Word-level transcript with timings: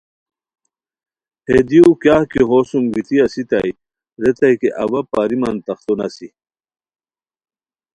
ہے 1.47 1.59
دیو 1.67 1.87
کیاغ 2.01 2.23
کی 2.31 2.41
ہوسوم 2.49 2.83
گیتی 2.93 3.15
اسیتائے 3.25 3.71
ریتائے 4.21 4.55
کی 4.59 4.69
اوا 4.81 5.01
پاریمان 5.11 5.55
نختو 5.67 5.93
نیسی 5.99 6.27